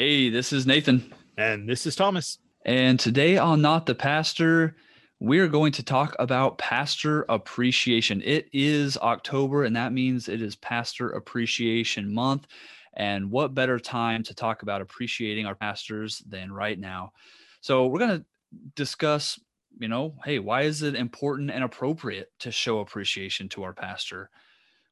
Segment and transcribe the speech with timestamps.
[0.00, 1.12] Hey, this is Nathan.
[1.36, 2.38] And this is Thomas.
[2.64, 4.74] And today on Not the Pastor,
[5.18, 8.22] we're going to talk about pastor appreciation.
[8.24, 12.46] It is October, and that means it is Pastor Appreciation Month.
[12.94, 17.12] And what better time to talk about appreciating our pastors than right now?
[17.60, 18.24] So, we're going to
[18.76, 19.38] discuss,
[19.78, 24.30] you know, hey, why is it important and appropriate to show appreciation to our pastor?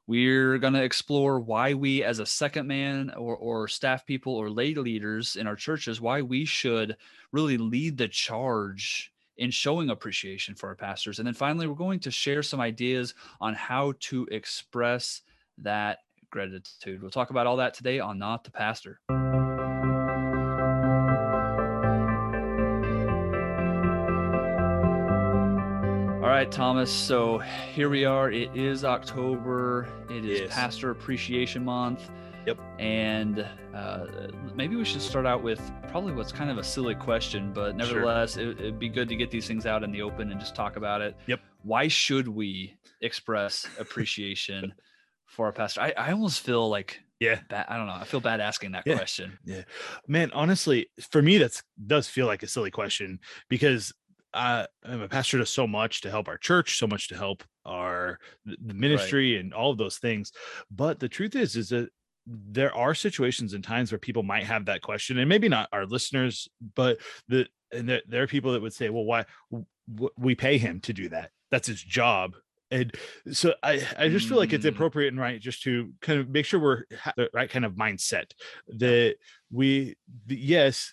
[0.09, 4.49] We're going to explore why we, as a second man or, or staff people or
[4.49, 6.97] lay leaders in our churches, why we should
[7.31, 11.19] really lead the charge in showing appreciation for our pastors.
[11.19, 15.21] And then finally, we're going to share some ideas on how to express
[15.59, 15.99] that
[16.31, 17.03] gratitude.
[17.03, 19.01] We'll talk about all that today on Not the Pastor.
[26.39, 26.93] Right, Thomas.
[26.93, 28.31] So here we are.
[28.31, 29.89] It is October.
[30.09, 30.55] It is yes.
[30.55, 32.09] Pastor Appreciation Month.
[32.47, 32.61] Yep.
[32.79, 34.07] And uh,
[34.55, 38.35] maybe we should start out with probably what's kind of a silly question, but nevertheless,
[38.35, 38.53] sure.
[38.53, 40.77] it, would be good to get these things out in the open and just talk
[40.77, 41.17] about it.
[41.27, 41.41] Yep.
[41.63, 44.73] Why should we express appreciation
[45.27, 45.81] for our pastor?
[45.81, 48.85] I, I almost feel like yeah bad, i don't know i feel bad asking that
[48.87, 48.95] yeah.
[48.95, 49.63] question yeah
[50.07, 53.93] man honestly for me that's does feel like a silly question because
[54.35, 57.43] uh, I'm a pastor does so much to help our church, so much to help
[57.65, 59.45] our the ministry right.
[59.45, 60.33] and all of those things.
[60.71, 61.89] But the truth is, is that
[62.27, 65.87] there are situations and times where people might have that question, and maybe not our
[65.87, 66.99] listeners, but
[67.29, 70.81] the and there, there are people that would say, "Well, why w- we pay him
[70.81, 71.31] to do that?
[71.51, 72.35] That's his job."
[72.71, 72.95] And
[73.33, 74.69] so I, I just feel like it's mm.
[74.69, 76.85] appropriate and right just to kind of make sure we're
[77.17, 78.33] the right kind of mindset
[78.69, 79.17] that
[79.51, 80.93] we, yes,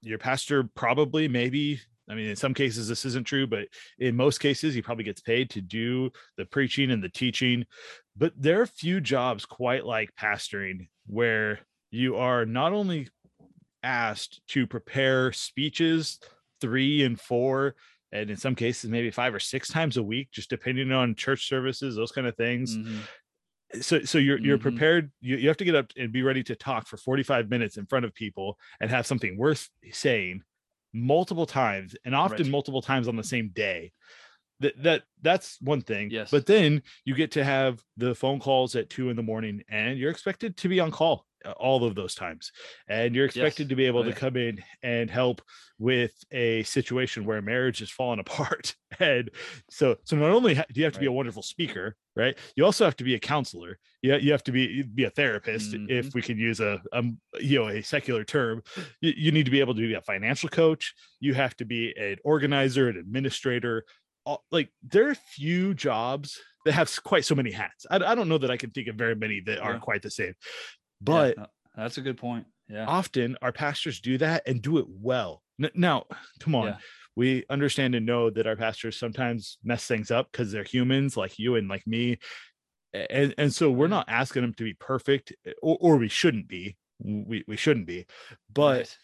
[0.00, 4.38] your pastor probably maybe I mean, in some cases, this isn't true, but in most
[4.38, 7.66] cases, he probably gets paid to do the preaching and the teaching.
[8.16, 13.08] But there are few jobs quite like pastoring where you are not only
[13.82, 16.18] asked to prepare speeches
[16.60, 17.74] three and four,
[18.10, 21.46] and in some cases, maybe five or six times a week, just depending on church
[21.46, 22.76] services, those kind of things.
[22.76, 23.00] Mm-hmm
[23.80, 24.62] so so you're you're mm-hmm.
[24.62, 27.76] prepared you, you have to get up and be ready to talk for 45 minutes
[27.76, 30.42] in front of people and have something worth saying
[31.00, 32.50] multiple times and often right.
[32.50, 33.92] multiple times on the same day
[34.60, 38.74] that that that's one thing yes but then you get to have the phone calls
[38.74, 41.94] at two in the morning and you're expected to be on call uh, all of
[41.94, 42.50] those times
[42.88, 43.68] and you're expected yes.
[43.68, 45.40] to be able to come in and help
[45.78, 49.30] with a situation where marriage is falling apart and
[49.70, 51.02] so so not only do you have to right.
[51.02, 54.42] be a wonderful speaker right you also have to be a counselor you, you have
[54.42, 55.86] to be be a therapist mm-hmm.
[55.88, 57.02] if we can use a, a
[57.40, 58.62] you know a secular term
[59.00, 61.94] you, you need to be able to be a financial coach you have to be
[61.96, 63.84] an organizer an administrator
[64.50, 68.38] like there are few jobs that have quite so many hats I, I don't know
[68.38, 69.62] that i can think of very many that yeah.
[69.62, 70.34] are quite the same
[71.00, 71.46] but yeah,
[71.76, 72.46] that's a good point.
[72.68, 72.86] Yeah.
[72.86, 75.42] Often our pastors do that and do it well.
[75.74, 76.04] Now,
[76.40, 76.66] come on.
[76.66, 76.76] Yeah.
[77.18, 81.36] We understand and know that our pastors sometimes mess things up because they're humans like
[81.36, 82.18] you and like me.
[82.94, 86.46] And, and so we're not asking them to be perfect eh, or, or we shouldn't
[86.46, 86.76] be.
[87.00, 88.06] We, we shouldn't be.
[88.54, 88.96] But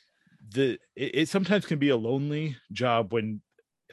[0.49, 3.41] the it, it sometimes can be a lonely job when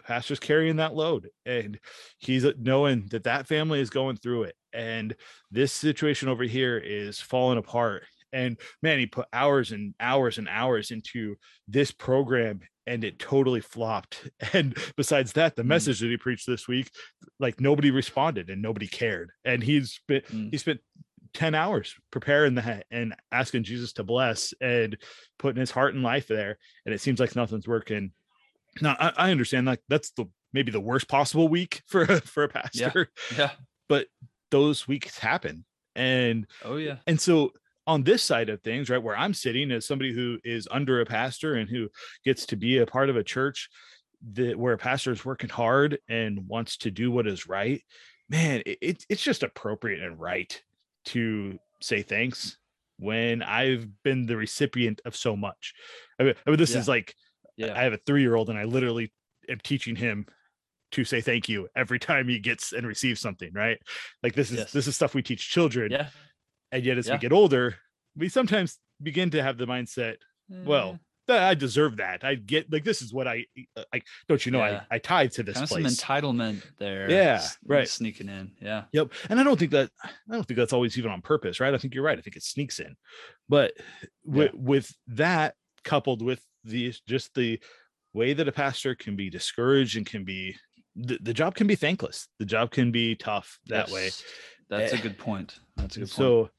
[0.05, 1.79] pastor's carrying that load and
[2.19, 5.15] he's knowing that that family is going through it and
[5.49, 8.03] this situation over here is falling apart
[8.33, 11.35] and man he put hours and hours and hours into
[11.67, 15.67] this program and it totally flopped and besides that the mm.
[15.67, 16.89] message that he preached this week
[17.39, 20.49] like nobody responded and nobody cared and he's spent mm.
[20.51, 20.79] he spent
[21.33, 24.97] 10 hours preparing that and asking jesus to bless and
[25.39, 28.11] putting his heart and life there and it seems like nothing's working
[28.81, 32.49] now I, I understand like that's the maybe the worst possible week for for a
[32.49, 33.51] pastor yeah, yeah.
[33.87, 34.07] but
[34.49, 35.65] those weeks happen
[35.95, 37.51] and oh yeah and so
[37.91, 41.05] on this side of things right where i'm sitting as somebody who is under a
[41.05, 41.87] pastor and who
[42.25, 43.69] gets to be a part of a church
[44.33, 47.81] that where a pastor is working hard and wants to do what is right
[48.29, 50.61] man it, it's just appropriate and right
[51.05, 52.57] to say thanks
[52.97, 55.73] when i've been the recipient of so much
[56.19, 56.79] i mean, I mean this yeah.
[56.79, 57.15] is like
[57.57, 57.77] yeah.
[57.77, 59.11] I have a three year old and I literally
[59.49, 60.25] am teaching him
[60.91, 63.77] to say thank you every time he gets and receives something, right?
[64.23, 64.71] Like this is yes.
[64.71, 65.91] this is stuff we teach children.
[65.91, 66.07] Yeah.
[66.71, 67.13] And yet as yeah.
[67.13, 67.75] we get older,
[68.15, 70.17] we sometimes begin to have the mindset,
[70.49, 70.99] well, mm.
[71.29, 72.25] I deserve that.
[72.25, 73.45] I get like this is what I
[73.93, 74.05] like.
[74.27, 74.59] Don't you know?
[74.59, 74.81] Yeah.
[74.91, 75.97] I I tied to this kind place.
[75.97, 77.09] Some entitlement there.
[77.09, 77.87] Yeah, right.
[77.87, 78.51] Sneaking in.
[78.61, 78.83] Yeah.
[78.91, 79.11] Yep.
[79.29, 81.73] And I don't think that I don't think that's always even on purpose, right?
[81.73, 82.17] I think you're right.
[82.17, 82.95] I think it sneaks in.
[83.47, 83.73] But
[84.25, 84.47] yeah.
[84.53, 87.59] with that coupled with the just the
[88.13, 90.55] way that a pastor can be discouraged and can be
[90.95, 94.09] the, the job can be thankless the job can be tough that yes, way
[94.69, 96.15] that's a eh, good point that's a good point.
[96.15, 96.49] so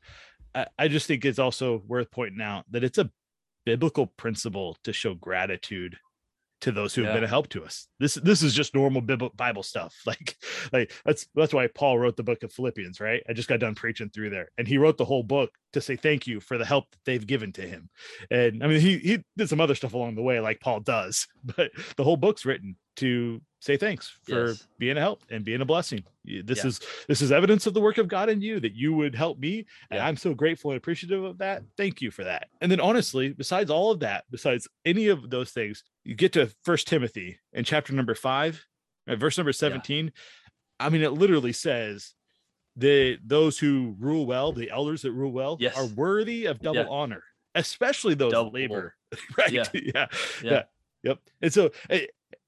[0.55, 3.11] I, I just think it's also worth pointing out that it's a
[3.65, 5.97] biblical principle to show gratitude
[6.63, 7.15] to those who have Yeah.
[7.17, 7.89] been a help to us.
[7.99, 9.95] This this is just normal Bible stuff.
[10.07, 10.37] Like
[10.73, 13.23] like that's that's why Paul wrote the book of Philippians, right?
[13.29, 15.97] I just got done preaching through there, and he wrote the whole book to say
[15.97, 17.91] thank you for the help that they've given to him.
[18.31, 21.27] And I mean, he he did some other stuff along the way, like Paul does,
[21.45, 24.67] but the whole book's written to say thanks for Yes.
[24.76, 26.03] being a help and being a blessing.
[26.25, 26.67] This Yeah.
[26.67, 29.38] is this is evidence of the work of God in you that you would help
[29.38, 30.06] me, and Yeah.
[30.06, 31.62] I'm so grateful and appreciative of that.
[31.76, 32.49] Thank you for that.
[32.61, 36.47] And then honestly, besides all of that, besides any of those things, you get to
[36.64, 38.67] First Timothy in chapter number five,
[39.06, 40.12] uh, verse number 17.
[40.81, 42.15] I mean, it literally says
[42.76, 45.76] that those who rule well, the elders that rule well, Yes.
[45.76, 46.88] are worthy of double Yeah.
[46.88, 47.23] honor,
[47.55, 48.50] especially those Double.
[48.50, 48.97] labor.
[49.38, 49.53] right?
[49.53, 49.65] Yeah.
[49.73, 50.06] yeah.
[50.43, 50.62] Yeah.
[51.05, 51.19] Yep.
[51.43, 51.70] And so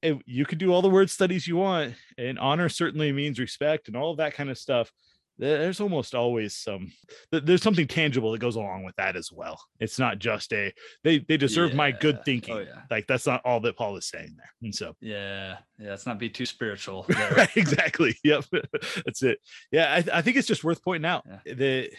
[0.04, 3.88] eh, you can do all the word studies you want, and honor certainly means respect
[3.88, 4.92] and all of that kind of stuff.
[5.36, 6.92] There's almost always some
[7.32, 9.60] there's something tangible that goes along with that as well.
[9.80, 10.72] It's not just a
[11.02, 12.54] they they deserve my good thinking.
[12.54, 12.82] Oh, yeah.
[12.88, 14.50] Like that's not all that Paul is saying there.
[14.62, 15.56] And so Yeah.
[15.76, 15.90] Yeah.
[15.90, 17.04] Let's not be too spiritual.
[17.36, 18.16] right, exactly.
[18.22, 18.44] Yep.
[19.04, 19.40] That's it.
[19.72, 21.54] Yeah, I, I think it's just worth pointing out Yeah.
[21.54, 21.90] that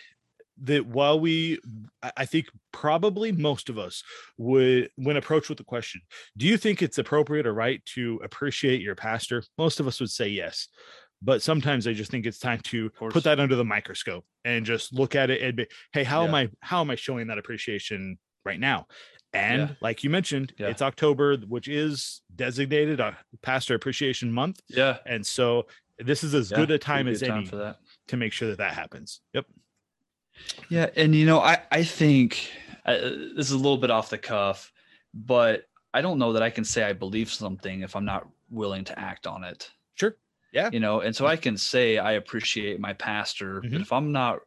[0.63, 1.59] that while we
[2.15, 4.03] I think probably most of us
[4.37, 6.01] would when approached with the question,
[6.37, 9.43] do you think it's appropriate or right to appreciate your pastor?
[9.57, 10.67] Most of us would say yes.
[11.21, 14.93] But sometimes I just think it's time to put that under the microscope and just
[14.93, 18.17] look at it and be, hey, how am I how am I showing that appreciation
[18.43, 18.87] right now?
[19.33, 19.75] And Yeah.
[19.81, 20.67] like you mentioned, Yeah.
[20.67, 24.59] it's October, which is designated a pastor appreciation month.
[24.69, 24.97] Yeah.
[25.05, 25.67] And so
[25.97, 27.77] this is as Yeah, good a time as good any for that.
[28.09, 29.21] to make sure that that happens.
[29.33, 29.45] Yep.
[30.69, 32.49] Yeah, and you know, I I think
[32.85, 34.71] uh, this is a little bit off the cuff,
[35.13, 38.83] but I don't know that I can say I believe something if I'm not willing
[38.85, 39.69] to act on it.
[39.95, 40.15] Sure.
[40.51, 40.69] Yeah.
[40.71, 43.71] You know, and so I can say I appreciate my pastor, Mhm.
[43.71, 44.39] but if I'm not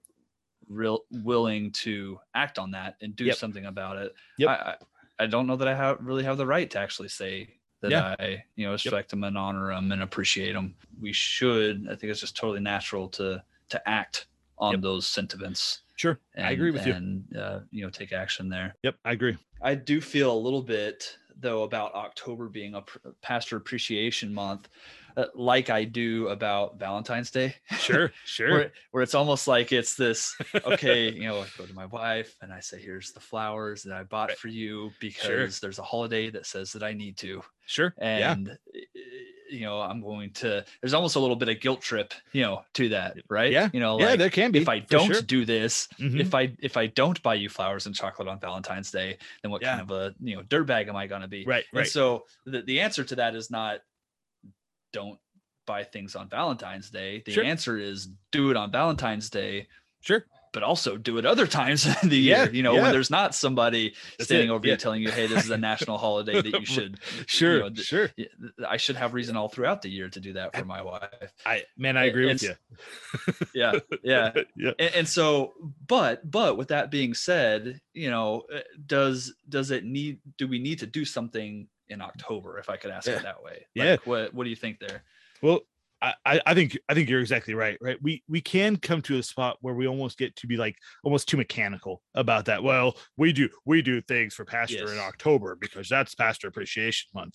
[0.68, 3.36] real willing to act on that and do Yep.
[3.36, 4.48] something about it, Yep.
[4.50, 4.76] I, I
[5.20, 8.14] I don't know that I have really have the right to actually say that Yeah.
[8.20, 10.76] I you know respect him and honor him and appreciate him.
[11.00, 11.86] We should.
[11.90, 14.26] I think it's just totally natural to to act
[14.58, 14.80] on Yep.
[14.82, 15.82] those sentiments.
[15.96, 16.18] Sure.
[16.36, 16.92] I agree with you.
[16.92, 18.74] and, uh, you know, take action there.
[18.84, 18.96] Yep.
[19.04, 19.36] I agree.
[19.60, 22.82] I do feel a little bit though about October being a
[23.22, 24.68] pastor appreciation month,
[25.16, 27.54] uh, like I do about Valentine's Day.
[27.78, 28.12] Sure.
[28.24, 28.50] Sure.
[28.52, 32.36] where, where it's almost like it's this okay you know i go to my wife
[32.42, 34.38] and i say here's the flowers that i bought Right.
[34.38, 37.94] for you because there's a holiday that says that i need to sure.
[37.98, 38.32] yeah.
[38.32, 38.54] and uh,
[39.50, 42.62] you know i'm going to there's almost a little bit of guilt trip you know
[42.74, 43.68] to that right Yeah.
[43.72, 44.14] you know yeah.
[44.16, 44.60] there can be.
[44.60, 45.22] if i don't sure.
[45.22, 46.20] do this Mhm.
[46.20, 49.62] if i if i don't buy you flowers and chocolate on valentine's day then what
[49.62, 49.76] Yeah.
[49.78, 51.64] kind of a you know dirtbag am i going to be Right.
[51.72, 51.88] and Right.
[51.88, 53.80] so the, the answer to that is not
[54.92, 55.18] don't
[55.66, 57.22] buy things on Valentine's Day.
[57.26, 57.44] The Sure.
[57.44, 59.68] answer is do it on Valentine's Day,
[60.00, 60.24] sure.
[60.52, 62.52] But also do it other times in the Yeah, year.
[62.54, 62.82] You know, yeah.
[62.82, 64.72] when there's not somebody That's standing it, over yeah.
[64.74, 67.54] you telling you, hey, this is a national holiday that you should Sure.
[67.56, 68.10] you know, th- sure.
[68.66, 71.32] I should have reason all throughout the year to do that for my wife.
[71.46, 72.56] I man, I agree with and
[73.28, 73.34] you.
[73.54, 73.72] Yeah.
[74.02, 74.32] Yeah.
[74.56, 74.72] yeah.
[74.78, 75.54] and, and so
[75.86, 80.58] but but with that being said you know uh, does does it need do we
[80.58, 83.14] need to do something in october if i could ask Yeah.
[83.16, 83.90] it that way Yeah.
[83.92, 85.02] like, what what do you think there
[85.42, 85.60] Well,
[86.00, 87.76] I, I think I think you're exactly right.
[87.80, 87.98] Right.
[88.00, 91.28] We we can come to a spot where we almost get to be like almost
[91.28, 92.62] too mechanical about that.
[92.62, 97.34] Well, we do we do things for pastor in October because that's pastor appreciation month.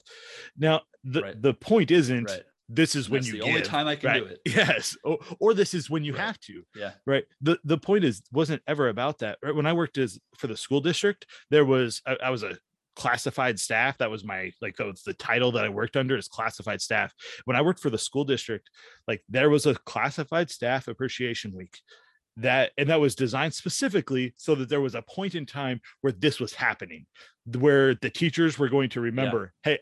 [0.57, 1.41] Now the Right.
[1.41, 4.23] the point isn't right this is when you the only time i can right?
[4.23, 4.95] do it Yes.
[5.03, 6.63] Or, or this is when you have to.
[6.73, 10.17] yeah right the the point is wasn't ever about that right when i worked as
[10.37, 12.57] for the school district there was i, I was a
[12.95, 16.27] classified staff that was my like that was the title that i worked under is
[16.27, 17.13] classified staff.
[17.45, 18.69] When i worked for the school district
[19.07, 21.79] like there was a classified staff appreciation week
[22.37, 26.13] that and that was designed specifically so that there was a point in time where
[26.13, 27.05] this was happening
[27.59, 29.79] where the teachers were going to remember hey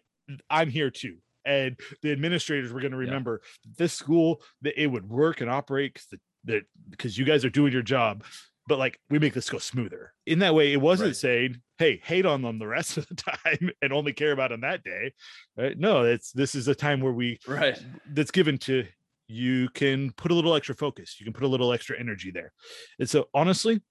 [0.49, 3.05] i'm here too and the administrators were going to Yeah.
[3.05, 3.41] remember
[3.77, 6.01] this school that it would work and operate
[6.89, 8.23] because you guys are doing your job
[8.71, 10.13] but like we make this go smoother.
[10.25, 11.15] In that way it wasn't Right.
[11.17, 14.61] saying hey hate on them the rest of the time and only care about them
[14.61, 15.11] that day
[15.57, 15.77] right?
[15.77, 17.77] No it's this is a time where we right.
[18.13, 18.85] that's given to
[19.27, 21.17] you can put a little extra focus.
[21.19, 22.53] You can put a little extra energy there.
[22.97, 23.81] And so honestly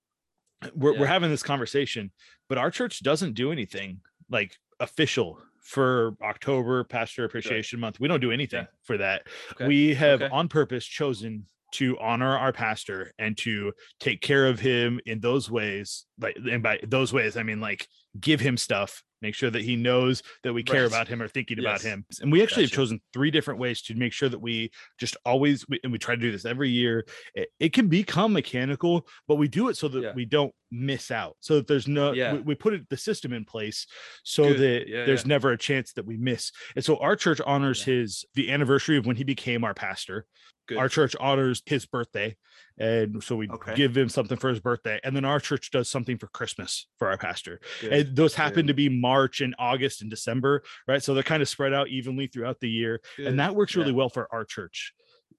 [0.74, 2.10] we're, we're having this conversation
[2.48, 8.00] but our church doesn't do anything like official for october pastor appreciation month.
[8.00, 8.76] We don't do anything Yeah.
[8.82, 9.26] for that.
[9.52, 9.66] Okay.
[9.66, 10.32] we have Okay.
[10.32, 15.50] on purpose chosen to honor our pastor and to take care of him in those
[15.50, 17.86] ways like and by those ways i mean like
[18.20, 20.86] give him stuff make sure that he knows that we care Right.
[20.86, 23.94] about him or thinking about him and we actually have chosen three different ways to
[23.94, 27.04] make sure that we just always we, and we try to do this every year
[27.34, 30.12] it, it can become mechanical but we do it so that Yeah.
[30.14, 32.32] we don't miss out so that there's no Yeah.
[32.34, 33.86] we, we put it the system in place
[34.24, 34.58] so Good.
[34.58, 38.24] that Yeah, there's never a chance that we miss and so our church honors his
[38.34, 40.26] the anniversary of when he became our pastor
[40.70, 40.78] Good.
[40.78, 42.36] our church honors his birthday
[42.78, 43.74] and so we Okay.
[43.74, 47.08] give him something for his birthday and then our church does something for christmas for
[47.10, 47.92] our pastor Good.
[47.92, 48.68] and those happen Good.
[48.68, 52.28] to be march and august and december right so they're kind of spread out evenly
[52.28, 53.96] throughout the year and that works really Yeah.
[53.96, 54.92] well for our church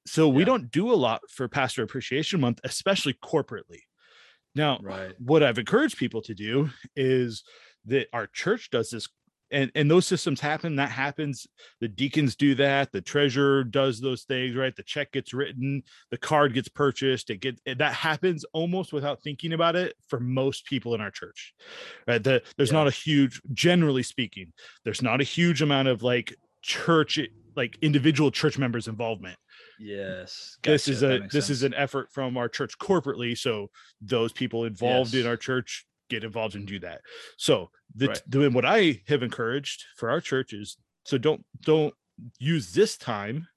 [0.05, 3.79] so we don't do a lot for pastor appreciation month especially corporately
[4.53, 5.15] now Right.
[5.17, 7.43] what I've encouraged people to do is
[7.85, 9.07] that our church does this
[9.51, 11.47] and and those systems happen that happens.
[11.79, 14.75] The deacons do that the treasurer does those things right?
[14.75, 19.53] The check gets written the card gets purchased it gets that happens almost without thinking
[19.53, 21.53] about it for most people in our church
[22.07, 22.23] right?
[22.23, 22.79] The, there's Yeah.
[22.79, 24.53] not a huge generally speaking
[24.83, 27.19] there's not a huge amount of like church
[27.55, 29.37] like individual church members involvement.
[29.79, 30.57] Yes.
[30.63, 35.15] this is a this is an effort from our church corporately so those people involved
[35.15, 37.01] in our church get involved and do that
[37.37, 38.21] so the, Right.
[38.27, 41.93] the what i have encouraged for our church is so don't don't
[42.37, 43.47] use this time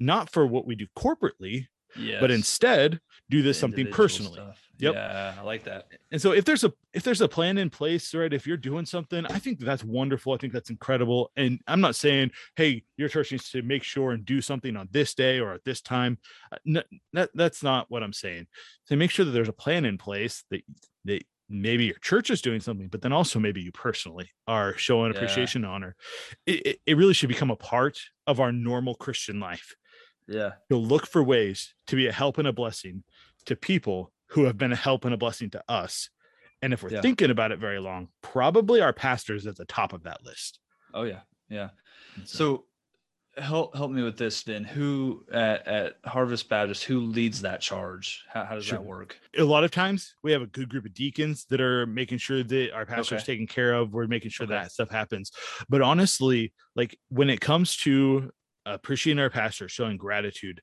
[0.00, 1.66] not for what we do corporately
[1.96, 2.20] yes.
[2.20, 4.58] but instead do this the something personally stuff.
[4.78, 4.94] Yep.
[4.94, 5.86] Yeah, I like that.
[6.10, 8.84] and so if there's a if there's a plan in place right if you're doing
[8.84, 13.08] something i think that's wonderful i think that's incredible and i'm not saying hey your
[13.08, 16.18] church needs to make sure and do something on this day or at this time
[16.52, 18.46] Uh, n- that, that's not what i'm saying
[18.88, 20.62] to make sure that there's a plan in place that
[21.04, 25.10] that maybe your church is doing something but then also maybe you personally are showing
[25.10, 25.96] appreciation and honor
[26.46, 29.74] it, it, it really should become a part of our normal christian life
[30.26, 30.52] Yeah.
[30.70, 33.04] to look for ways to be a help and a blessing
[33.46, 36.08] to people who have been a help and a blessing to us.
[36.62, 37.02] And if we're Yeah.
[37.02, 40.60] thinking about it very long, probably our pastors at the top of that list.
[40.94, 41.22] Oh yeah.
[41.50, 41.70] Yeah.
[42.24, 42.66] So
[43.36, 44.64] help help me with this then.
[44.64, 48.24] Who at, at Harvest Baptist who leads that charge?
[48.28, 48.78] How, how does Sure.
[48.78, 49.18] that work?
[49.38, 52.42] a lot of times we have a good group of deacons that are making sure
[52.42, 53.32] that our pastors Okay.
[53.32, 53.92] taken care of.
[53.92, 54.54] We're making sure Okay.
[54.54, 55.30] that stuff happens.
[55.68, 58.30] But honestly, like when it comes to
[58.66, 60.60] appreciating our pastor, showing gratitude,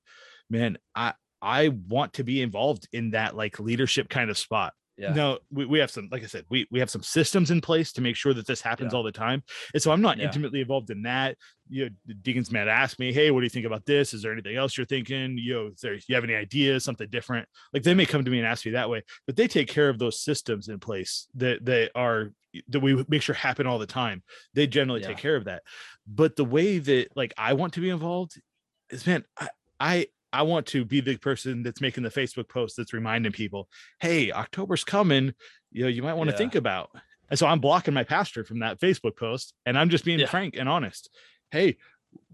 [0.50, 4.74] man, I I want to be involved in that like leadership kind of spot.
[5.00, 5.14] Yeah.
[5.14, 7.94] No, we, we have some, like I said, we, we have some systems in place
[7.94, 8.98] to make sure that this happens Yeah.
[8.98, 9.44] all the time.
[9.74, 10.26] And so I'm not Yeah.
[10.26, 11.38] intimately involved in that.
[11.70, 14.14] You know, the deacons might ask me, Hey, what do you think about this?
[14.14, 15.38] Is there anything else you're thinking?
[15.38, 17.48] You know, is there, you have any ideas, something different?
[17.74, 19.88] Like they may come to me and ask me that way, but they take care
[19.88, 22.32] of those systems in place that they are
[22.68, 24.24] that we make sure happen all the time.
[24.56, 25.08] They generally Yeah.
[25.10, 25.62] take care of that.
[26.08, 28.42] But the way that like I want to be involved
[28.90, 29.48] is man, I
[29.80, 33.68] I I want to be the person that's making the Facebook post that's reminding people,
[34.00, 35.34] hey, October's coming.
[35.72, 36.38] You know, you might want to Yeah.
[36.38, 36.92] think about.
[37.30, 40.28] And so I'm blocking my pastor from that Facebook post and I'm just being Yeah.
[40.28, 41.10] frank and honest.
[41.52, 41.78] Hey,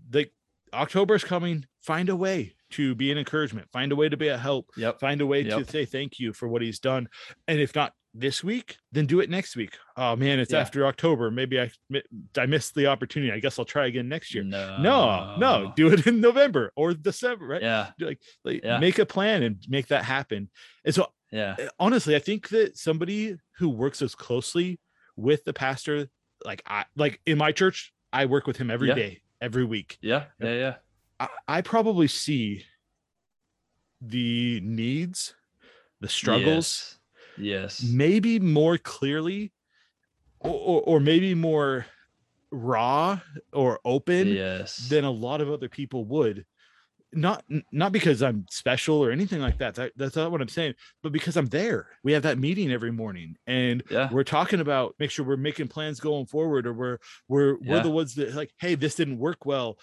[0.09, 0.29] the
[0.73, 1.65] October's coming.
[1.81, 4.99] Find a way to be an encouragement, find a way to be a help, Yep.
[4.99, 7.07] find a way to say thank you for what he's done.
[7.47, 9.77] And if not this week, then do it next week.
[9.97, 10.59] Oh man, it's Yeah.
[10.59, 11.29] after October.
[11.29, 11.69] Maybe I
[12.37, 13.31] I missed the opportunity.
[13.31, 14.43] I guess I'll try again next year.
[14.43, 14.77] No.
[14.77, 17.61] No, no, do it in November or December, right?
[17.61, 17.91] Yeah.
[17.99, 18.79] like, like Yeah.
[18.79, 20.49] make a plan and make that happen.
[20.85, 21.55] And so Yeah.
[21.59, 24.79] uh, honestly, I think that somebody who works as closely
[25.17, 26.07] with the pastor,
[26.45, 29.45] like I like in my church, I work with him every day, Yeah.
[29.45, 29.97] every week.
[30.01, 30.25] Yeah.
[30.39, 30.53] Yeah.
[30.53, 30.75] Yeah.
[31.19, 32.63] I, I probably see
[34.01, 35.35] the needs,
[35.99, 36.94] the struggles, Yes.
[37.37, 37.83] Yes.
[37.83, 39.51] maybe more clearly,
[40.39, 41.85] or, or, maybe more
[42.51, 43.19] raw
[43.53, 44.77] or open Yes.
[44.89, 46.45] than a lot of other people would
[47.13, 49.75] not not because i'm special or anything like that.
[49.75, 52.91] that that's not what i'm saying but because i'm there we have that meeting every
[52.91, 54.09] morning and Yeah.
[54.11, 56.97] we're talking about make sure we're making plans going forward or we're
[57.29, 59.77] we're we're the ones that like hey this didn't work well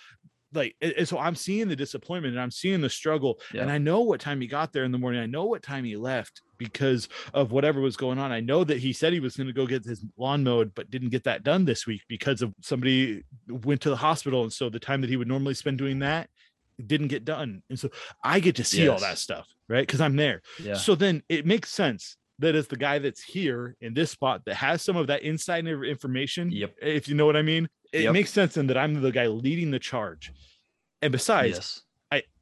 [0.55, 4.01] like and, so i'm seeing the disappointment and i'm seeing the struggle and i know
[4.01, 5.21] what time he got there in the morning.
[5.21, 8.31] I know what time he left because of whatever was going on.
[8.31, 10.91] I know that he said he was going to go get his lawn mowed but
[10.91, 14.69] didn't get that done this week because of somebody went to the hospital and so
[14.69, 16.31] the time that he would normally spend doing that
[16.87, 17.63] didn't get done.
[17.69, 17.91] And so
[18.23, 19.87] i get to see all that stuff right?
[19.87, 20.43] Because i'm there.
[20.63, 20.75] Yeah.
[20.75, 24.55] so then it makes sense that as the guy that's here in this spot that
[24.57, 26.75] has some of that inside information, Yep.
[26.83, 28.13] if you know what I mean, it Yep.
[28.13, 30.33] makes sense then that I'm the guy leading the charge.
[31.01, 31.81] And besides, yes.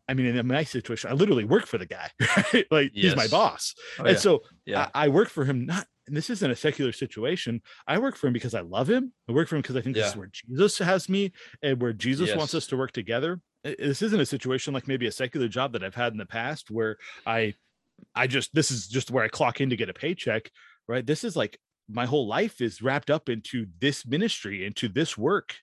[0.09, 2.11] I mean, in my situation, I literally work for the guy,
[2.53, 2.67] right?
[2.73, 3.77] like he's my boss.
[3.97, 4.19] Oh, and yeah.
[4.19, 4.89] so yeah.
[4.93, 7.63] I, I work for him not this isn't a secular situation.
[7.87, 9.13] I work for him because I love him.
[9.29, 11.31] I work for him because I think this is where Jesus has me
[11.63, 13.41] and where Jesus wants us to work together.
[13.63, 16.73] This isn't a situation like maybe a secular job that I've had in the past
[16.73, 17.55] where I
[18.15, 20.51] I just this is just where I clock in to get a paycheck,
[20.89, 21.05] right?
[21.07, 25.57] This is like my whole life is wrapped up into this ministry, into this work.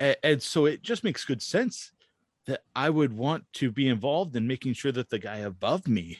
[0.00, 1.92] And, and so it just makes good sense
[2.46, 6.18] that I would want to be involved in making sure that the guy above me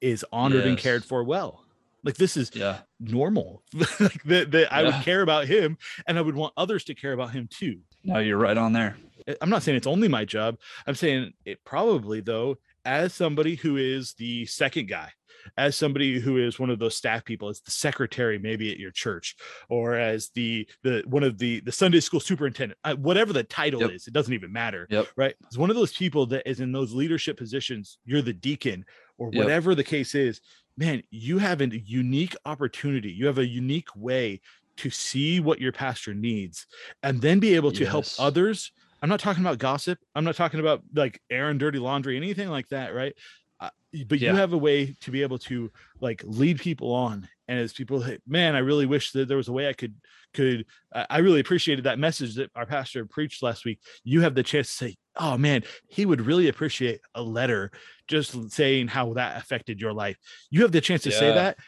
[0.00, 1.64] is honored and cared for well.
[2.04, 2.80] Like this is Yeah.
[2.98, 3.62] normal.
[4.00, 7.12] like that, that I would care about him and I would want others to care
[7.12, 7.80] about him too.
[8.04, 8.96] No, you're right on there.
[9.40, 10.58] I'm not saying it's only my job.
[10.86, 15.10] I'm saying it probably though, as somebody who is the second guy,
[15.56, 18.90] as somebody who is one of those staff people, as the secretary maybe at your
[18.90, 19.36] church,
[19.68, 23.80] or as the the one of the the Sunday school superintendent, uh, whatever the title
[23.80, 23.90] Yep.
[23.92, 24.86] is, it doesn't even matter.
[24.90, 25.08] Yep.
[25.16, 25.34] Right?
[25.46, 27.98] It's one of those people that is in those leadership positions.
[28.04, 28.84] You're the deacon,
[29.18, 29.42] or Yep.
[29.42, 30.40] whatever the case is.
[30.76, 33.10] Man, you have a unique opportunity.
[33.12, 34.40] You have a unique way
[34.78, 36.66] to see what your pastor needs,
[37.02, 38.72] and then be able to help others
[39.02, 39.98] I'm not talking about gossip.
[40.14, 43.14] I'm not talking about like airing dirty laundry, anything like that, right?
[43.60, 43.70] Uh,
[44.06, 44.30] but Yeah.
[44.30, 48.00] you have a way to be able to like lead people on, and as people,
[48.00, 49.94] hey, man, I really wish that there was a way I could
[50.34, 50.64] could.
[50.94, 53.80] I I really appreciated that message that our pastor preached last week.
[54.04, 57.70] You have the chance to say, "Oh man, he would really appreciate a letter
[58.08, 60.16] just saying how that affected your life."
[60.50, 61.58] You have the chance to say that,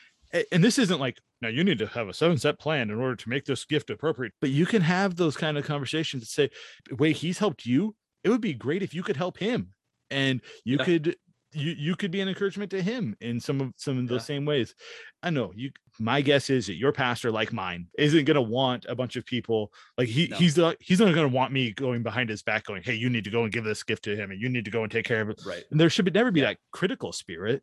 [0.50, 3.14] and this isn't like now you need to have a seven step plan in order
[3.16, 6.50] to make this gift appropriate but you can have those kind of conversations that say
[6.88, 9.72] the way he's helped you it would be great if you could help him
[10.10, 10.84] and you Yeah.
[10.84, 11.16] could
[11.56, 14.24] you you could be an encouragement to him in some of some of those Yeah.
[14.34, 14.74] same ways
[15.22, 15.70] i know you
[16.00, 19.24] my guess is that your pastor like mine isn't going to want a bunch of
[19.24, 20.36] people like he No.
[20.36, 23.08] he's not he's not going to want me going behind his back going hey you
[23.08, 24.90] need to go and give this gift to him and you need to go and
[24.90, 25.62] take care of it Right.
[25.70, 26.46] and there should never be Yeah.
[26.50, 27.62] that critical spirit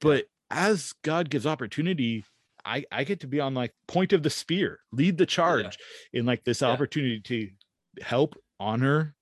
[0.00, 2.24] but as god gives opportunity
[2.64, 5.78] i i get to be on like point of the spear lead the charge
[6.12, 6.68] in like this Yeah.
[6.68, 7.50] opportunity to
[8.02, 9.14] help honor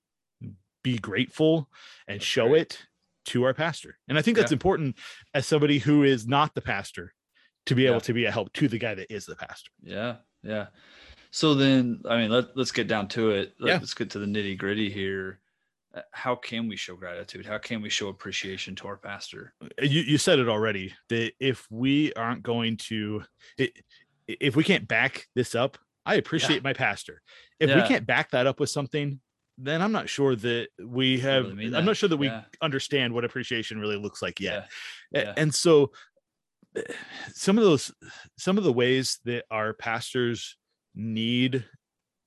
[0.83, 1.69] be grateful
[2.07, 2.61] and That's show great.
[2.61, 2.85] it
[3.25, 4.55] to our pastor and i think that's Yeah.
[4.55, 4.97] important
[5.33, 7.13] as somebody who is not the pastor
[7.67, 7.91] to be Yeah.
[7.91, 10.67] able to be a help to the guy that is the pastor Yeah, yeah.
[11.31, 13.53] So then, I mean, let let's get down to it.
[13.57, 13.77] Let- Yeah.
[13.79, 15.39] Let's get to the nitty gritty here.
[15.95, 17.45] Uh, How can we show gratitude?
[17.45, 19.53] How can we show appreciation to our pastor?
[19.81, 23.23] you, you said it already that if we aren't going to
[23.57, 23.71] it,
[24.27, 27.21] if we can't back this up i appreciate my pastor
[27.59, 29.19] if we can't back that up with something
[29.57, 32.43] then i'm not sure that we have really mean i'm not sure that we Yeah.
[32.61, 34.69] understand what appreciation really looks like yet
[35.11, 35.33] Yeah.
[35.37, 35.91] and so
[36.75, 36.81] eh,
[37.33, 37.91] some of those
[38.37, 40.57] some of the ways that our pastors
[40.95, 41.65] need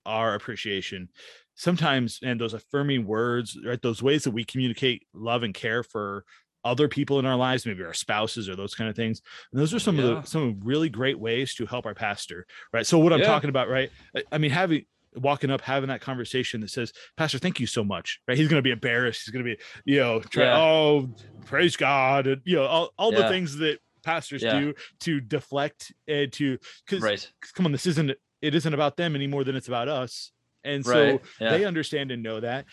[0.07, 1.09] our appreciation
[1.55, 6.25] sometimes and those affirming words right those ways that we communicate love and care for
[6.64, 9.73] other people in our lives maybe our spouses or those kind of things and those
[9.73, 10.05] are some Yeah.
[10.05, 13.27] of the some really great ways to help our pastor right so what i'm Yeah.
[13.27, 13.90] talking about right
[14.33, 18.21] I- mean having walking up having that conversation that says pastor thank you so much
[18.29, 20.59] right he's going to be embarrassed he's going to be you know try, Yeah.
[20.61, 21.09] oh
[21.47, 26.33] praise god and you know all, all the things that pastors do to deflect and
[26.35, 27.33] to because Right.
[27.55, 30.33] come on this isn't it isn't about them any more than it's about us
[30.64, 31.20] and so Right.
[31.40, 31.51] Yeah.
[31.51, 32.66] they understand and know that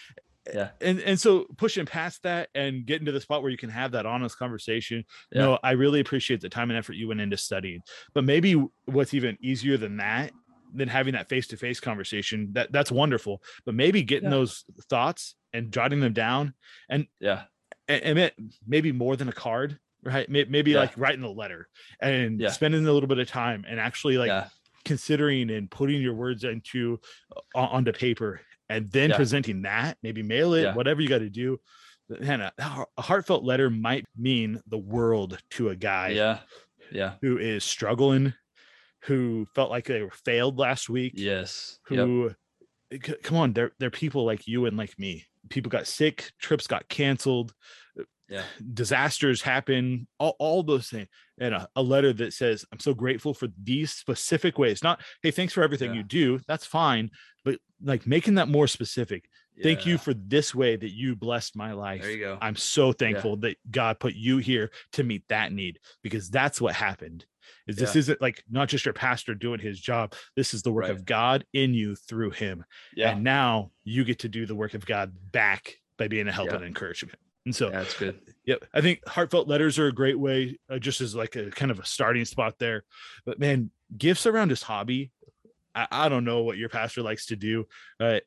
[0.53, 0.69] Yeah.
[0.81, 3.91] and and so pushing past that and getting to the spot where you can have
[3.91, 5.41] that honest conversation Yeah.
[5.41, 7.81] no i really appreciate the time and effort you went into studying
[8.13, 8.53] but maybe
[8.85, 10.31] what's even easier than that
[10.75, 14.37] than having that face-to-face conversation that that's wonderful but maybe getting Yeah.
[14.37, 16.55] those thoughts and jotting them down
[16.89, 17.43] and yeah.
[17.87, 18.33] and, and it,
[18.67, 20.79] maybe more than a card right May- maybe Yeah.
[20.79, 21.69] like writing a letter
[22.01, 22.49] and Yeah.
[22.49, 24.47] spending a little bit of time and actually like yeah.
[24.85, 26.99] Considering and putting your words into
[27.55, 29.15] uh, onto paper and then Yeah.
[29.15, 30.75] presenting that maybe mail it Yeah.
[30.75, 31.59] whatever you got to do
[32.09, 32.51] man a,
[32.97, 36.39] a heartfelt letter might mean the world to a guy Yeah.
[36.91, 37.13] Yeah.
[37.21, 38.33] who is struggling
[39.05, 41.79] who felt like they were failed last week Yes.
[41.89, 41.99] Yep.
[41.99, 42.31] who
[42.91, 46.67] c- come on they're they're people like you and like me people got sick trips
[46.67, 47.53] got canceled
[48.33, 48.43] Yeah.
[48.73, 51.07] disasters happen all, all those things
[51.39, 55.31] and a, a letter that says i'm so grateful for these specific ways not hey
[55.31, 55.97] thanks for everything Yeah.
[55.97, 57.11] you do that's fine
[57.45, 59.29] but like making that more specific
[59.61, 62.37] thank you for this way that you blessed my life There you go.
[62.41, 66.73] i'm so thankful that god put you here to meet that need because that's what
[66.73, 67.25] happened
[67.67, 67.99] is this Yeah.
[67.99, 70.91] isn't like not just your pastor doing his job this is the work Right.
[70.91, 72.65] of god in you through him
[72.95, 73.11] Yeah.
[73.11, 76.49] and now you get to do the work of god back by being a help
[76.49, 76.55] Yeah.
[76.55, 77.79] and encouragement and so yeah.
[77.79, 78.19] That's good.
[78.45, 78.65] Yep.
[78.73, 81.79] I think heartfelt letters are a great way, uh, just as like a kind of
[81.79, 82.83] a starting spot there.
[83.25, 85.11] But man, gifts around his hobby.
[85.75, 87.65] I, I don't know what your pastor likes to do.
[87.99, 88.19] Uh,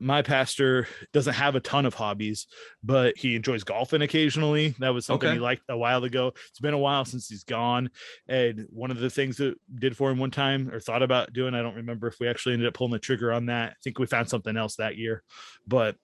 [0.00, 2.46] my pastor doesn't have a ton of hobbies,
[2.82, 4.74] but he enjoys golfing occasionally.
[4.80, 6.32] That was something he liked a while ago.
[6.48, 7.90] It's been a while since he's gone.
[8.26, 11.54] And one of the things that did for him one time or thought about doing,
[11.54, 13.70] I don't remember if we actually ended up pulling the trigger on that.
[13.70, 15.22] I think we found something else that year,
[15.66, 15.96] but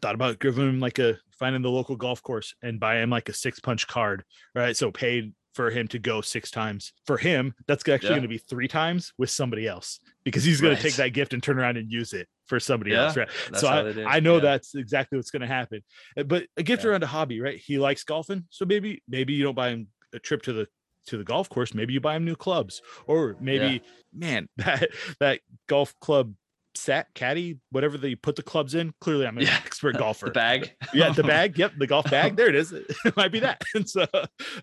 [0.00, 3.28] thought about giving him like a finding the local golf course and buy him like
[3.28, 4.24] a six punch card
[4.54, 6.92] right so paid for him to go six times.
[7.06, 8.16] For him, that's actually yeah.
[8.16, 10.80] going to be three times with somebody else because he's going right.
[10.80, 13.16] to take that gift and turn around and use it for somebody yeah, else.
[13.16, 13.28] Right.
[13.54, 14.42] So I, I know yeah.
[14.42, 15.82] that's exactly what's going to happen.
[16.16, 17.58] Uh, but a gift around a hobby, right?
[17.58, 18.44] He likes golfing.
[18.50, 20.68] So maybe, maybe you don't buy him a trip to the
[21.06, 25.40] to the golf course maybe you buy him new clubs or maybe man that that
[25.66, 26.34] golf club
[26.74, 28.92] set caddy, whatever they put the clubs in.
[29.00, 29.60] Clearly, I'm an yeah.
[29.64, 30.26] expert golfer.
[30.26, 31.58] the bag, yeah, the bag.
[31.58, 32.36] Yep, the golf bag.
[32.36, 32.72] There it is.
[33.04, 33.62] It might be that.
[33.74, 34.06] And so,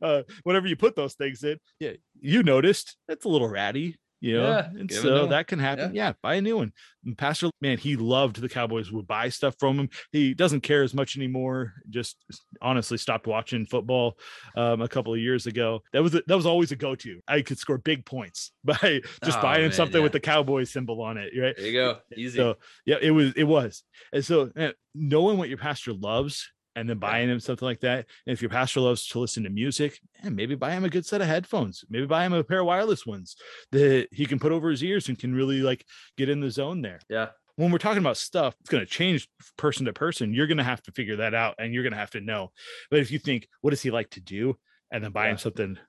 [0.02, 4.38] uh, whenever you put those things in, yeah, you noticed it's a little ratty you
[4.38, 5.94] know, yeah, and so that can happen.
[5.94, 6.08] Yeah.
[6.08, 6.14] yeah.
[6.22, 6.74] buy a new one.
[7.06, 9.90] And Pastor, man, he loved the Cowboys, would buy stuff from him.
[10.12, 11.74] He doesn't care as much anymore.
[11.90, 12.18] Just
[12.62, 14.18] honestly stopped watching football
[14.56, 15.82] um, a couple of years ago.
[15.94, 17.20] That was a, that was always a go to.
[17.28, 20.04] I could score big points by just oh, buying man, something yeah.
[20.04, 21.32] with the Cowboy symbol on it.
[21.40, 22.38] Right there, you go, easy.
[22.38, 26.88] So yeah, it was it was, and so man, knowing what your pastor loves and
[26.88, 28.06] then buying him something like that.
[28.28, 31.08] And if your pastor loves to listen to music, and maybe buy him a good
[31.08, 31.84] set of headphones.
[31.90, 33.36] Maybe buy him a pair of wireless ones
[33.72, 35.86] that he can put over his ears and can really like
[36.18, 37.00] get in the zone there.
[37.10, 37.30] Yeah.
[37.56, 40.36] When we're talking about stuff, it's going to change person to person.
[40.36, 42.52] You're going to have to figure that out and you're going to have to know.
[42.92, 44.56] But if you think, what does he like to do?
[44.92, 45.32] And then buy yeah.
[45.32, 45.80] him something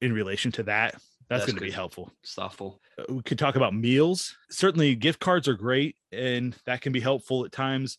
[0.00, 0.94] in relation to that,
[1.28, 2.10] that's, that's going to be helpful.
[2.26, 2.80] Thoughtful.
[2.98, 4.36] Uh, we could talk about meals.
[4.50, 7.98] Certainly, gift cards are great, and that can be helpful at times.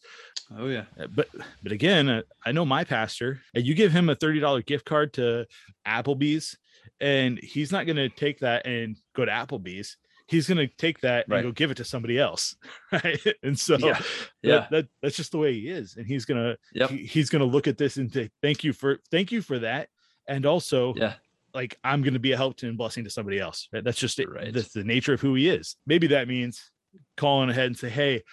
[0.58, 0.86] Oh yeah.
[1.00, 1.28] Uh, but
[1.62, 3.42] but again, uh, I know my pastor.
[3.54, 5.46] And you give him a thirty dollar gift card to
[5.88, 6.58] Applebee's,
[7.00, 9.98] and he's not going to take that and go to Applebee's.
[10.28, 11.38] He's going to take that right.
[11.38, 12.56] and go give it to somebody else,
[12.92, 13.20] right?
[13.42, 14.00] And so, yeah,
[14.42, 14.52] yeah.
[14.52, 16.90] That, that, that's just the way he is, and he's gonna yep.
[16.90, 19.90] he, he's gonna look at this and say, "Thank you for thank you for that,"
[20.28, 21.14] and also, yeah,
[21.54, 23.68] like I'm going to be a help to and blessing to somebody else.
[23.72, 24.30] That's just it.
[24.30, 24.54] Right.
[24.54, 25.76] That's the nature of who he is.
[25.86, 26.72] Maybe that means
[27.18, 28.24] calling ahead and say, "Hey,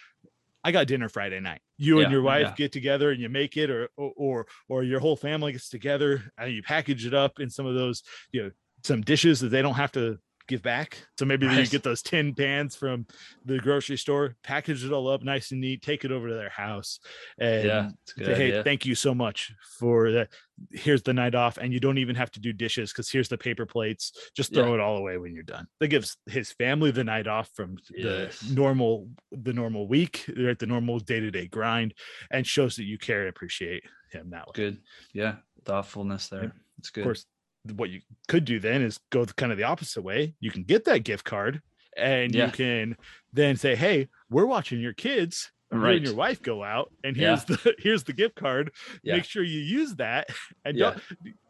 [0.67, 1.61] I got dinner Friday night.
[1.79, 2.55] You yeah, and your wife yeah.
[2.57, 6.53] get together and you make it, or or or your whole family gets together and
[6.53, 8.03] you package it up in some of those,
[8.33, 8.51] you know,
[8.83, 11.07] some dishes that they don't have to give back.
[11.19, 11.59] So maybe right.
[11.59, 13.07] you get those tin pans from
[13.45, 16.49] the grocery store, package it all up nice and neat, take it over to their
[16.51, 17.01] house,
[17.39, 20.29] and yeah, say, hey, thank you so much for that.
[20.71, 23.37] Here's the night off, and you don't even have to do dishes because here's the
[23.37, 24.31] paper plates.
[24.35, 24.75] Just throw yeah.
[24.75, 25.67] it all away when you're done.
[25.81, 28.41] That gives his family the night off from yes.
[28.41, 30.59] the normal the normal week, right?
[30.59, 31.93] The normal day to day grind,
[32.31, 34.53] and shows that you care and appreciate him that way.
[34.55, 34.79] Good,
[35.13, 36.55] yeah, thoughtfulness there.
[36.79, 37.03] It's good.
[37.03, 37.27] Of course,
[37.73, 40.35] what you could do then is go the, kind of the opposite way.
[40.41, 41.63] You can get that gift card
[41.97, 42.47] and yeah.
[42.47, 42.97] you can
[43.33, 45.51] then say, Hey, we're watching your kids.
[45.73, 45.91] Right.
[45.91, 47.57] You and your wife go out and here's yeah.
[47.57, 48.71] the here's the gift card.
[49.03, 49.17] Yeah.
[49.17, 50.29] Make sure you use that
[50.65, 51.01] and don't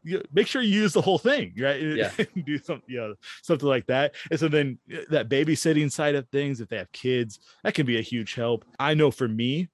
[0.02, 1.82] you, make sure you use the whole thing, right?
[1.82, 2.10] Yeah.
[2.44, 4.14] do something, you know, something like that.
[4.30, 7.84] And so then uh, that babysitting side of things, if they have kids, that can
[7.84, 8.64] be a huge help.
[8.78, 9.68] I know for me,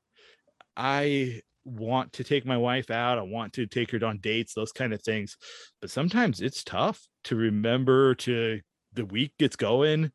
[0.76, 3.18] I want to take my wife out.
[3.18, 5.36] I want to take her on dates, those kind of things.
[5.80, 8.60] But sometimes it's tough to remember to
[8.92, 10.10] the week gets going.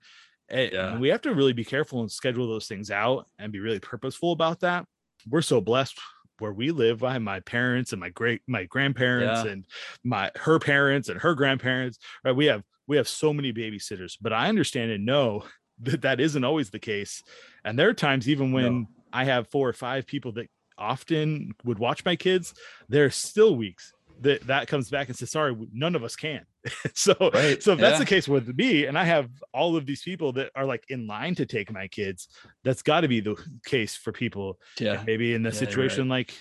[0.49, 0.97] And yeah.
[0.97, 4.31] we have to really be careful and schedule those things out and be really purposeful
[4.31, 4.85] about that.
[5.27, 5.99] We're so blessed
[6.39, 9.51] where we live by my parents and my great my grandparents yeah.
[9.51, 9.65] and
[10.03, 14.31] my her parents and her grandparents right we have we have so many babysitters but
[14.31, 15.43] i understand and know
[15.79, 17.21] that that isn't always the case
[17.63, 18.85] and there are times even when no.
[19.13, 20.47] i have four or five people that
[20.77, 22.53] often would watch my kids,
[22.89, 26.45] there's still weeks that that comes back and says, sorry, none of us can.
[26.93, 27.61] so, right.
[27.61, 27.99] so if that's yeah.
[27.99, 31.07] the case with me, and I have all of these people that are like in
[31.07, 32.27] line to take my kids,
[32.63, 33.35] that's got to be the
[33.65, 34.59] case for people.
[34.79, 35.03] Yeah.
[35.05, 36.17] maybe in the yeah, situation right.
[36.17, 36.33] like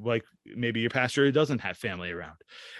[0.00, 2.36] like maybe your pastor doesn't have family around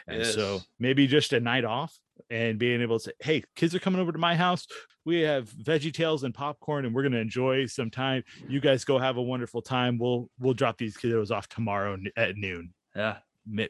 [0.06, 0.34] and yes.
[0.34, 1.94] so maybe just a night off
[2.30, 4.66] and being able to say hey kids are coming over to my house
[5.08, 8.22] we have VeggieTales and popcorn and we're going to enjoy some time.
[8.46, 9.96] You guys go have a wonderful time.
[9.96, 12.74] We'll we'll drop these kiddos off tomorrow at noon.
[12.94, 13.16] Yeah.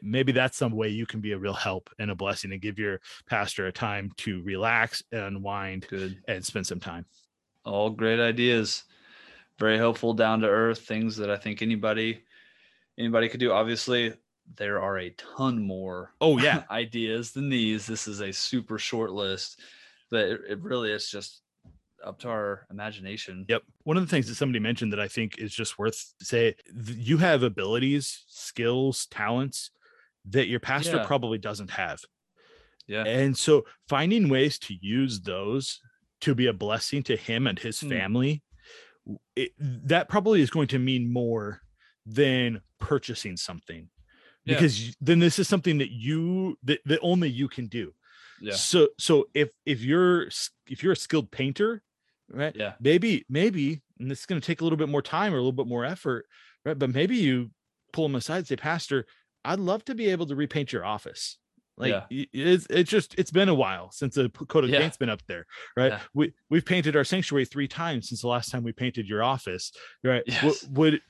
[0.01, 2.77] Maybe that's some way you can be a real help and a blessing and give
[2.77, 2.99] your
[3.29, 6.21] pastor a time to relax and unwind good.
[6.27, 7.05] and spend some time.
[7.63, 8.83] All great ideas.
[9.57, 12.21] Very helpful down to earth things that i think anybody
[12.97, 13.53] anybody could do.
[13.53, 14.13] Obviously,
[14.57, 16.63] there are a ton more oh yeah.
[16.69, 17.87] ideas than these.
[17.87, 19.61] This is a super short list,
[20.11, 21.41] but it, it really is just
[22.03, 23.45] up to our imagination.
[23.47, 23.63] Yep.
[23.83, 26.55] One of the things that somebody mentioned that I think is just worth say
[26.87, 29.71] you have abilities, skills, talents
[30.29, 31.05] that your pastor yeah.
[31.05, 31.99] probably doesn't have.
[32.87, 33.03] Yeah.
[33.05, 35.79] And so finding ways to use those
[36.21, 37.89] to be a blessing to him and his hmm.
[37.89, 38.43] family,
[39.35, 41.61] it, that probably is going to mean more
[42.05, 43.89] than purchasing something
[44.45, 44.55] yeah.
[44.55, 47.93] because then this is something that you that, that only you can do
[48.41, 50.27] yeah so so if if you're
[50.67, 51.81] if you're a skilled painter
[52.31, 55.33] right yeah maybe maybe and this is going to take a little bit more time
[55.33, 56.25] or a little bit more effort
[56.65, 57.49] right but maybe you
[57.93, 59.05] pull them aside and say pastor
[59.45, 61.37] i'd love to be able to repaint your office
[61.77, 62.25] Like Yeah.
[62.33, 64.79] it's it's just it's been a while since the coat of Yeah.
[64.81, 65.45] paint's been up there,
[65.77, 65.93] right?
[65.93, 65.99] Yeah.
[66.13, 69.71] We we've painted our sanctuary three times since the last time we painted your office,
[70.03, 70.23] right?
[70.27, 71.01] W- Would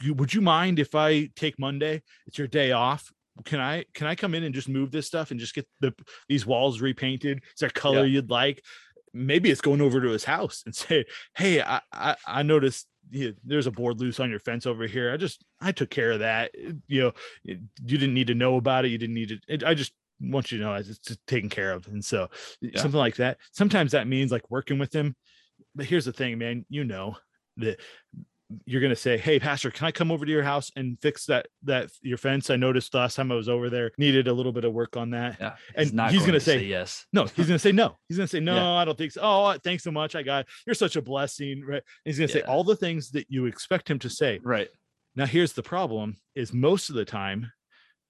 [0.00, 2.02] you- would you mind if I take Monday?
[2.26, 3.12] It's your day off.
[3.44, 5.92] Can I can I come in and just move this stuff and just get the
[6.28, 7.38] these walls repainted?
[7.38, 8.62] Is there color you'd like?
[9.12, 11.04] Maybe it's going over to his house and say,
[11.36, 15.12] "Hey, I I, I noticed." yeah, there's a board loose on your fence over here.
[15.12, 16.52] I just I took care of that.
[16.88, 17.12] You know,
[17.44, 18.88] you didn't need to know about it.
[18.88, 19.38] You didn't need to.
[19.46, 21.86] It, I just want you to know it's just taken care of.
[21.88, 22.28] And so
[22.60, 22.80] Yeah.
[22.80, 23.38] something like that.
[23.52, 25.16] Sometimes that means like working with him.
[25.74, 26.64] But here's the thing, man.
[26.68, 27.16] You know
[27.58, 27.80] that
[28.66, 31.46] you're gonna say, "Hey, pastor, can I come over to your house and fix that
[31.62, 32.50] that your fence?
[32.50, 35.10] I noticed last time I was over there needed a little bit of work on
[35.10, 35.56] that." Yeah.
[35.74, 37.06] And He's not he's going gonna to say, yes.
[37.12, 37.96] no, he's gonna say no.
[38.08, 38.54] He's gonna say no.
[38.54, 38.72] Yeah.
[38.74, 39.20] I don't think so.
[39.22, 40.14] Oh, thanks so much.
[40.14, 40.46] I got it.
[40.66, 41.82] you're such a blessing, right?
[42.04, 44.40] He's gonna say all the things that you expect him to say.
[44.42, 44.68] Right.
[45.16, 47.50] Now, here's the problem: is most of the time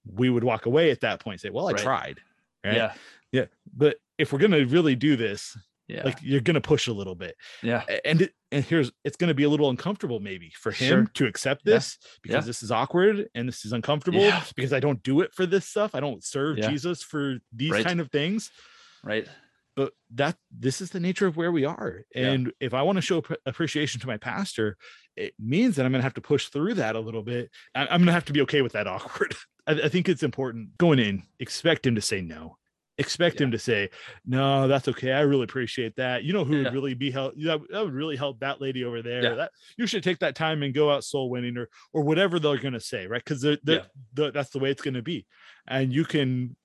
[0.05, 1.81] we would walk away at that point and say, "Well, I Right.
[1.81, 2.19] tried."
[2.63, 2.75] Right?
[2.75, 2.93] Yeah.
[3.31, 3.45] Yeah.
[3.75, 6.03] But if we're gonna really do this, Yeah.
[6.03, 7.83] like you're gonna push a little bit, yeah.
[8.03, 11.11] And it, and here's it's gonna be a little uncomfortable maybe for him Sure.
[11.13, 11.73] to accept Yeah.
[11.75, 12.47] this because Yeah.
[12.47, 14.43] this is awkward and this is uncomfortable Yeah.
[14.55, 15.93] because I don't do it for this stuff.
[15.93, 16.69] I don't serve Yeah.
[16.69, 17.85] Jesus for these Right.
[17.85, 18.49] kind of things
[19.03, 19.27] Right.
[19.75, 22.31] but that this is the nature of where we are Yeah.
[22.31, 24.77] and if i want to show appre- appreciation to my pastor
[25.15, 27.81] it means that i'm going to have to push through that a little bit I-
[27.87, 29.35] i'm going to have to be okay with that awkward
[29.67, 32.57] I, I think it's important going in expect him to say no
[32.97, 33.89] expect him to say
[34.25, 36.63] no that's okay i really appreciate that you know who Yeah.
[36.63, 39.35] would really be help that, that would really help that lady over there Yeah.
[39.35, 42.57] that you should take that time and go out soul winning or or whatever they're
[42.57, 43.85] going to say right because they're, they're, Yeah.
[44.13, 45.25] the, that's the way it's going to be
[45.67, 46.55] and you can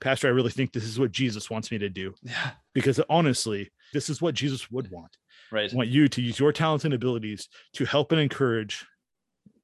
[0.00, 2.52] pastor i really think this is what jesus wants me to do Yeah.
[2.72, 5.16] because honestly, this is what Jesus would want.
[5.52, 5.72] Right.
[5.72, 8.84] I want you to use your talents and abilities to help and encourage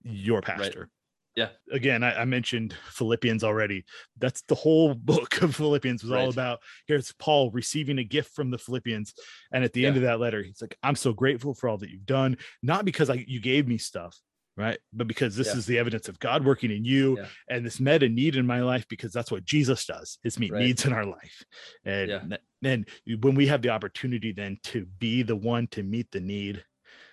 [0.05, 0.88] your pastor.
[1.35, 1.49] Yeah.
[1.71, 3.85] Again, I, I mentioned Philippians already.
[4.18, 6.61] That's the whole book of Philippians was all about.
[6.87, 9.14] Here's Paul receiving a gift from the Philippians,
[9.53, 11.90] and at the end of that letter, he's like, "I'm so grateful for all that
[11.90, 14.18] you've done, not because I, you gave me stuff,
[14.59, 15.57] right, but because this Yeah.
[15.57, 17.27] is the evidence of God working in you, Yeah.
[17.49, 20.53] and this met a need in my life because that's what Jesus does is meet
[20.53, 20.64] Right.
[20.66, 21.45] needs in our life,
[21.87, 22.37] and Yeah.
[22.61, 22.85] then
[23.21, 26.62] when we have the opportunity then to be the one to meet the need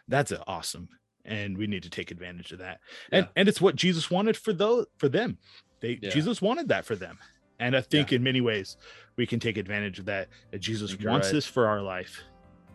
[0.10, 0.90] that's awesome
[1.26, 2.80] and we need to take advantage of that
[3.12, 3.32] and Yeah.
[3.36, 5.38] and it's what jesus wanted for those for them
[5.82, 6.10] they Yeah.
[6.10, 7.18] jesus wanted that for them
[7.60, 8.78] and i think in many ways
[9.18, 11.34] we can take advantage of that that jesus wants right.
[11.34, 12.22] this for our life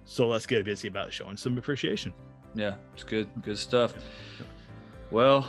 [0.05, 2.13] so let's get busy about showing some appreciation
[2.55, 3.95] Yeah, it's good, good stuff.
[5.11, 5.49] Well,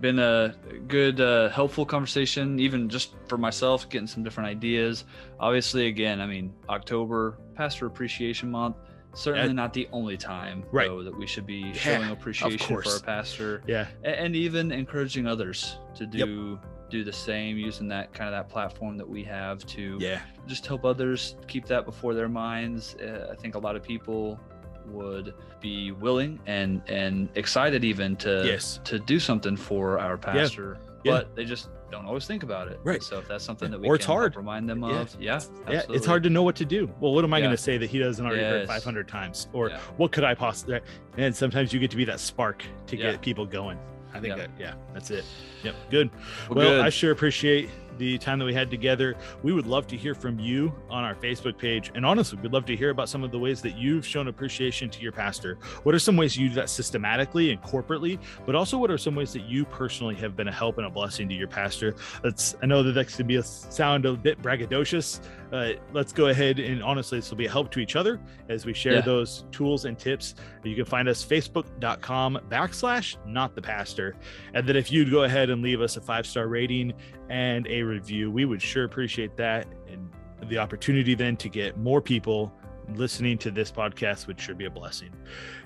[0.00, 0.54] been a
[0.88, 5.04] good, uh, helpful conversation, even just for myself, getting some different ideas.
[5.40, 8.76] Obviously, again, I mean, October, Pastor Appreciation Month.
[9.14, 10.88] Certainly not the only time, Right.
[10.88, 14.72] though, that we should be Yeah, showing appreciation for our pastor, yeah a- and even
[14.72, 16.12] encouraging others to Yep.
[16.28, 16.58] do
[16.90, 20.64] do the same, using that kind of that platform that we have to yeah just
[20.66, 22.94] help others keep that before their minds.
[22.96, 24.38] Uh, I think a lot of people
[24.86, 28.80] would be willing and and excited even to Yes.
[28.84, 31.12] to do something for our pastor, Yeah.
[31.12, 32.80] but they just don't always think about it.
[32.82, 33.02] Right.
[33.02, 34.36] So if that's something that we Or can it's hard.
[34.36, 37.32] remind them of, yeah, yeah it's hard to know what to do well what am
[37.34, 37.44] i Yeah.
[37.44, 40.80] going to say that he doesn't already heard 500 times or what could i possibly
[41.18, 43.78] and sometimes you get to be that spark to get people going
[44.14, 45.24] i think that yeah that's it
[45.62, 46.10] yep good
[46.48, 46.80] Well, well, good.
[46.80, 49.16] I sure appreciate the time that we had together.
[49.42, 51.90] We would love to hear from you on our Facebook page.
[51.94, 54.90] And honestly, we'd love to hear about some of the ways that you've shown appreciation
[54.90, 55.58] to your pastor.
[55.84, 58.18] What are some ways you do that systematically and corporately?
[58.46, 60.90] But also, what are some ways that you personally have been a help and a
[60.90, 61.94] blessing to your pastor?
[62.22, 65.20] Let's, I know that that could be a sound a bit braggadocious.
[65.52, 68.66] Uh, let's go ahead and honestly, this will be a help to each other as
[68.66, 69.00] we share Yeah.
[69.02, 70.34] those tools and tips.
[70.64, 74.16] You can find us facebook.com backslash not the pastor.
[74.54, 76.92] And then if you'd go ahead and leave us a five star rating
[77.28, 79.66] and a review, we would sure appreciate that.
[79.88, 80.10] And
[80.48, 82.52] the opportunity then to get more people
[82.94, 85.10] listening to this podcast would sure be a blessing.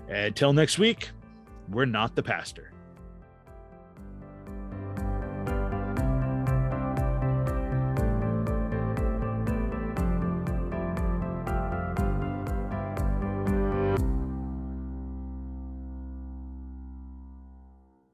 [0.09, 1.11] Until next week,
[1.69, 2.73] we're not the pastor.